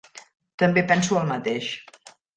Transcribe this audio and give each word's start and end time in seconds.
També 0.63 0.83
penso 0.93 1.19
el 1.21 1.31
mateix. 1.33 1.69